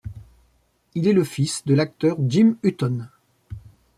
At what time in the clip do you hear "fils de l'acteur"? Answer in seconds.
1.23-2.17